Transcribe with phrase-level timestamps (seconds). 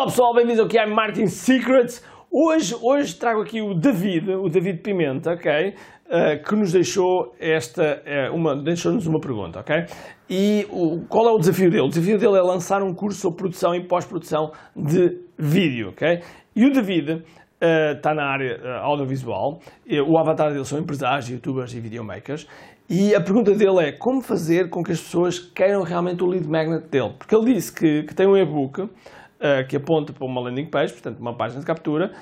[0.00, 2.02] Olá pessoal, bem-vindos ao que é Marketing Secrets.
[2.32, 5.74] Hoje, hoje trago aqui o David, o David Pimenta, ok?
[6.06, 8.02] Uh, que nos deixou esta,
[8.32, 9.84] uh, uma, deixou-nos uma pergunta, ok?
[10.30, 11.82] E o, qual é o desafio dele?
[11.82, 16.22] O desafio dele é lançar um curso sobre produção e pós-produção de vídeo, ok?
[16.56, 17.22] E o David
[17.94, 19.60] está uh, na área audiovisual,
[20.08, 22.46] o avatar dele são empresários, youtubers e videomakers,
[22.88, 26.48] e a pergunta dele é como fazer com que as pessoas queiram realmente o lead
[26.48, 27.12] magnet dele?
[27.18, 28.88] Porque ele disse que, que tem um e-book
[29.40, 32.12] uh, que aponta para uma landing page, portanto, uma página de captura,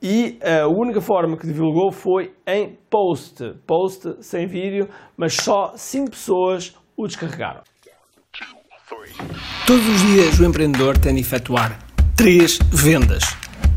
[0.00, 3.54] e uh, a única forma que divulgou foi em post.
[3.66, 7.62] Post sem vídeo, mas só 5 pessoas o descarregaram.
[9.66, 11.78] Todos os dias o empreendedor tem de efetuar
[12.16, 13.22] três vendas: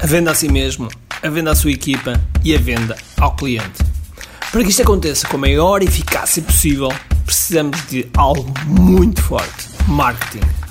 [0.02, 0.88] a venda a si mesmo,
[1.22, 2.14] a venda à sua equipa
[2.44, 3.84] e a venda ao cliente.
[4.52, 6.90] Para que isto aconteça com a maior eficácia possível,
[7.26, 10.71] precisamos de algo muito forte: marketing.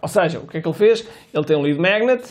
[0.00, 1.08] Ou seja, o que é que ele fez?
[1.34, 2.22] Ele tem um lead magnet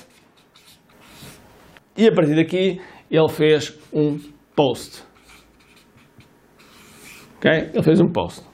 [1.98, 2.80] e a partir daqui
[3.12, 4.18] ele fez um
[4.56, 5.04] post.
[7.36, 7.52] Ok?
[7.52, 8.46] Ele fez um post.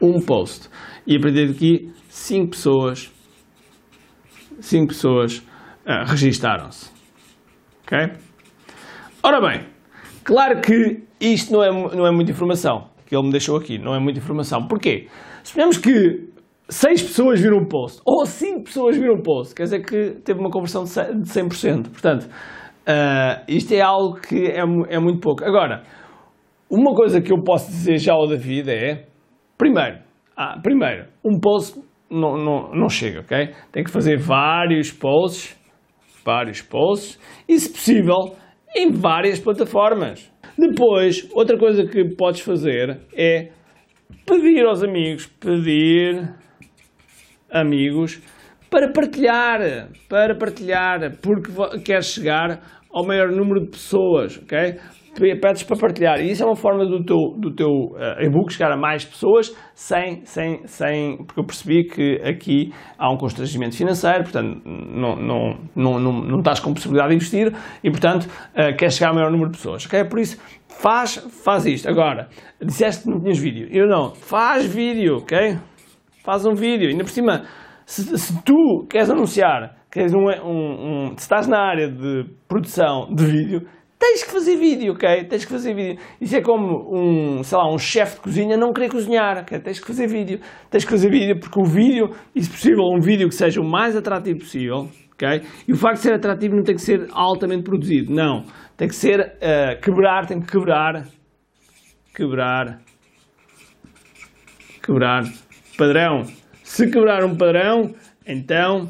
[0.00, 0.68] Um post.
[1.04, 3.12] E a partir daqui, 5 pessoas,
[4.60, 6.88] 5 pessoas uh, registaram-se.
[7.82, 7.98] Ok?
[9.24, 9.66] Ora bem,
[10.22, 13.92] claro que isto não é, não é muita informação que ele me deixou aqui, não
[13.92, 14.68] é muita informação.
[14.68, 15.08] Porquê?
[15.42, 16.30] Suponhamos que
[16.70, 20.38] 6 pessoas viram o post, ou 5 pessoas viram o post, quer dizer que teve
[20.38, 21.90] uma conversão de 100%.
[21.90, 25.44] Portanto, uh, isto é algo que é, é, muito pouco.
[25.44, 25.82] Agora,
[26.70, 29.06] uma coisa que eu posso dizer já ao David é,
[29.58, 29.98] primeiro,
[30.36, 33.52] ah, primeiro um post não, não, não chega, ok?
[33.72, 35.56] Tem que fazer vários posts,
[36.24, 37.18] vários posts,
[37.48, 38.36] e se possível,
[38.76, 40.30] em várias plataformas.
[40.56, 43.50] Depois, outra coisa que podes fazer é
[44.24, 46.32] pedir aos amigos, pedir
[47.52, 48.20] amigos,
[48.70, 51.50] para partilhar, para partilhar, porque
[51.84, 52.60] queres chegar
[52.92, 54.76] ao maior número de pessoas, ok?
[55.40, 56.20] Pedes para partilhar.
[56.20, 59.54] E isso é uma forma do teu, do teu uh, e-book chegar a mais pessoas
[59.74, 61.16] sem, sem, sem.
[61.16, 66.38] Porque eu percebi que aqui há um constrangimento financeiro, portanto, não, não, não, não, não
[66.38, 67.52] estás com possibilidade de investir
[67.82, 70.04] e, portanto, uh, queres chegar ao maior número de pessoas, ok?
[70.04, 71.88] Por isso, faz, faz isto.
[71.88, 72.28] Agora,
[72.62, 73.68] disseste que não tinhas vídeo.
[73.70, 74.14] Eu não.
[74.14, 75.58] Faz vídeo, ok?
[76.24, 76.88] Faz um vídeo.
[76.88, 77.44] Ainda por cima,
[77.86, 83.08] se, se tu queres anunciar, queres um, um, um, se estás na área de produção
[83.12, 83.66] de vídeo,
[83.98, 85.24] tens que fazer vídeo, ok?
[85.24, 85.98] Tens que fazer vídeo.
[86.20, 89.58] Isso é como um, sei lá, um chefe de cozinha não querer cozinhar, ok?
[89.60, 90.40] Tens que fazer vídeo.
[90.70, 93.64] Tens que fazer vídeo porque o vídeo, e se possível, um vídeo que seja o
[93.64, 95.42] mais atrativo possível, ok?
[95.66, 98.44] E o facto de ser atrativo não tem que ser altamente produzido, não.
[98.76, 101.04] Tem que ser uh, quebrar, tem que quebrar,
[102.14, 102.78] quebrar,
[104.82, 105.24] quebrar
[105.80, 106.24] padrão.
[106.62, 107.94] Se quebrar um padrão,
[108.26, 108.86] então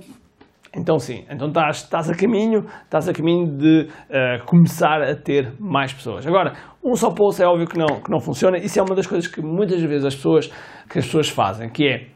[0.76, 5.52] então sim, então estás, estás a caminho, estás a caminho de uh, começar a ter
[5.58, 6.26] mais pessoas.
[6.26, 6.52] Agora,
[6.84, 9.28] um só post é óbvio que não, que não funciona, isso é uma das coisas
[9.28, 10.46] que muitas vezes as pessoas,
[10.88, 12.06] que as pessoas fazem, que é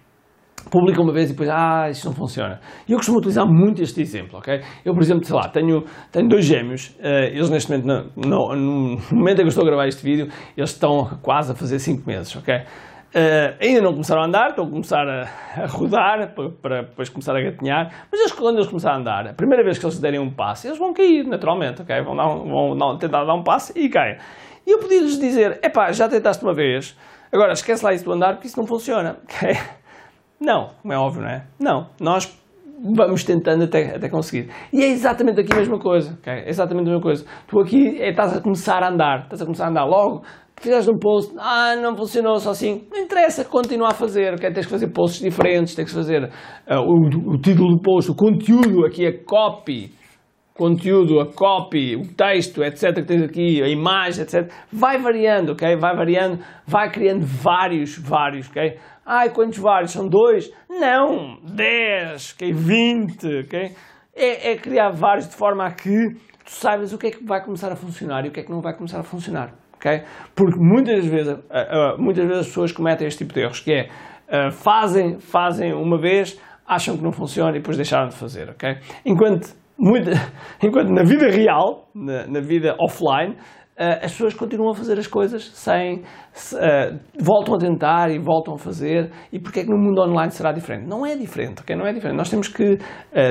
[0.71, 2.59] publicam uma vez e depois, ah, isto não funciona.
[2.89, 4.61] E eu costumo utilizar muito este exemplo, ok?
[4.84, 8.57] Eu, por exemplo, sei lá, tenho, tenho dois gêmeos, uh, eles neste momento, no, no,
[8.57, 11.79] no momento em que eu estou a gravar este vídeo, eles estão quase a fazer
[11.79, 12.63] 5 meses, ok?
[13.15, 15.29] Uh, ainda não começaram a andar, estão a começar a,
[15.63, 19.29] a rodar para, para, depois começar a gatinhar, mas eles, quando eles começarem a andar,
[19.29, 22.03] a primeira vez que eles derem um passo, eles vão cair naturalmente, ok?
[22.03, 24.19] Vão, dar um, vão tentar dar um passo e caem.
[24.67, 26.99] E eu podia-lhes dizer: epá, já tentaste uma vez,
[27.31, 29.57] agora esquece lá isso do andar porque isso não funciona, ok?
[30.41, 31.47] Não, como é óbvio, não é?
[31.57, 32.37] Não, nós
[32.83, 34.51] vamos tentando até, até conseguir.
[34.73, 36.33] E é exatamente aqui a mesma coisa, ok?
[36.33, 37.25] É exatamente a mesma coisa.
[37.47, 40.25] Tu aqui é, estás a começar a andar, estás a começar a andar logo
[40.56, 44.51] fizeste um post, ah, não funcionou só assim, não interessa, continua a fazer, okay?
[44.53, 48.15] tens que fazer posts diferentes, tens que fazer uh, o, o, título do post, o
[48.15, 49.92] conteúdo, aqui a copy,
[50.54, 55.77] conteúdo, a copy, o texto, etc, que tens aqui, a imagem, etc, vai variando, ok?
[55.77, 58.78] Vai variando, vai criando vários, vários, ok?
[59.04, 59.91] Ai, quantos vários?
[59.91, 60.50] São dois?
[60.71, 62.53] Não, dez, ok?
[62.53, 63.72] Vinte, ok?
[64.16, 66.15] É, é criar vários de forma a que
[66.45, 68.50] tu saibas o que é que vai começar a funcionar e o que é que
[68.50, 69.64] não vai começar a funcionar.
[70.34, 73.72] Porque muitas vezes, uh, uh, muitas vezes as pessoas cometem este tipo de erros, que
[73.72, 73.89] é
[74.28, 78.51] uh, fazem, fazem uma vez, acham que não funciona e depois deixaram de fazer.
[78.51, 78.77] Okay?
[79.04, 80.10] Enquanto muito,
[80.63, 83.36] enquanto na vida real, na, na vida offline,
[83.76, 86.03] as pessoas continuam a fazer as coisas sem.
[86.53, 89.10] Uh, voltam a tentar e voltam a fazer.
[89.32, 90.86] E porquê é que no mundo online será diferente?
[90.86, 91.74] Não é diferente, ok?
[91.74, 92.16] Não é diferente.
[92.16, 92.78] Nós temos que uh,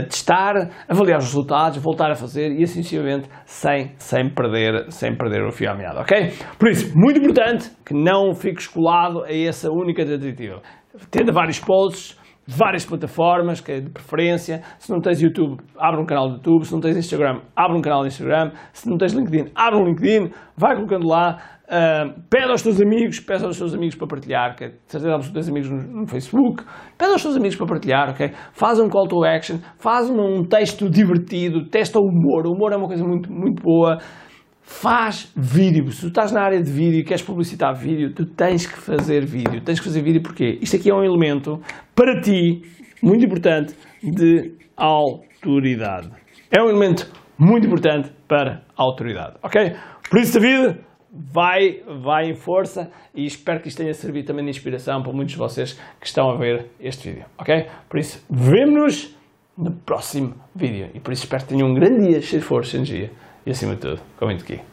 [0.10, 5.46] testar, avaliar os resultados, voltar a fazer e assim sucessivamente sem, sem, perder, sem perder
[5.46, 6.34] o fio à meada, ok?
[6.60, 10.62] Por isso, muito importante que não fiques colado a essa única tentativa.
[11.10, 14.62] Tenta vários posts várias plataformas, que é de preferência.
[14.78, 16.66] Se não tens YouTube, abre um canal de YouTube.
[16.66, 18.52] Se não tens Instagram, abre um canal de Instagram.
[18.72, 20.32] Se não tens LinkedIn, abre um LinkedIn.
[20.56, 21.38] Vai colocando lá.
[21.64, 25.50] Uh, pede aos teus amigos, pede aos teus amigos para partilhar, que é, certeza teus
[25.50, 26.64] amigos no, no, Facebook,
[26.98, 28.32] pede aos teus amigos para partilhar, ok?
[28.52, 32.74] Faz um call to action, faz um, um texto divertido, testa o humor, o humor
[32.74, 33.98] é uma coisa muito, muito boa,
[34.64, 35.92] Faz vídeo.
[35.92, 39.26] Se tu estás na área de vídeo e queres publicitar vídeo, tu tens que fazer
[39.26, 39.62] vídeo.
[39.62, 41.60] Tens que fazer vídeo porque isto aqui é um elemento
[41.94, 42.62] para ti
[43.02, 46.10] muito importante de autoridade.
[46.50, 49.76] É um elemento muito importante para a autoridade, ok?
[50.10, 50.80] Por isso, David,
[51.12, 55.34] vai, vai em força e espero que isto tenha servido também de inspiração para muitos
[55.34, 57.68] de vocês que estão a ver este vídeo, ok?
[57.90, 59.14] Por isso, vemo-nos
[59.58, 62.76] no próximo vídeo e por isso espero que tenham um grande dia cheio de força
[62.76, 63.12] e energia
[63.46, 64.73] e acima de tudo, comente aqui.